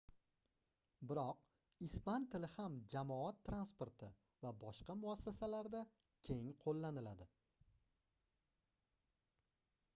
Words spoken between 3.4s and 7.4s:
transporti va boshqa muassasalarda keng qoʻllaniladi